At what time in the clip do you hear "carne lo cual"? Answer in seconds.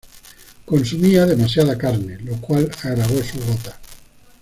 1.77-2.71